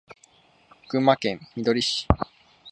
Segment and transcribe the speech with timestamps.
[0.89, 2.07] 群馬県みどり市